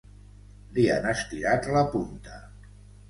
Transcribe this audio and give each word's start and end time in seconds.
Li 0.77 0.85
han 0.95 1.05
estirat 1.11 1.69
la 1.77 1.85
punta. 1.93 2.41